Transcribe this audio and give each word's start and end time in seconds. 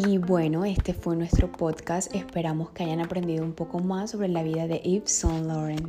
Y 0.00 0.18
bueno, 0.18 0.64
este 0.64 0.94
fue 0.94 1.16
nuestro 1.16 1.50
podcast. 1.50 2.14
Esperamos 2.14 2.70
que 2.70 2.84
hayan 2.84 3.00
aprendido 3.00 3.44
un 3.44 3.52
poco 3.52 3.80
más 3.80 4.12
sobre 4.12 4.28
la 4.28 4.44
vida 4.44 4.68
de 4.68 4.78
Yves 4.78 5.10
Saint 5.10 5.44
Laurent. 5.44 5.88